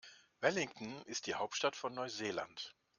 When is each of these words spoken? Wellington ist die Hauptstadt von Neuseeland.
Wellington 0.39 0.99
ist 1.03 1.27
die 1.27 1.35
Hauptstadt 1.35 1.75
von 1.75 1.93
Neuseeland. 1.93 2.73